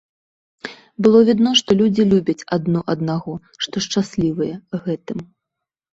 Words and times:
Было 1.07 1.19
відно, 1.27 1.51
што 1.59 1.77
людзі 1.83 2.03
любяць 2.15 2.47
адно 2.57 2.79
аднаго, 2.95 3.35
што 3.67 3.75
шчаслівыя 3.87 4.55
гэтым. 4.87 5.19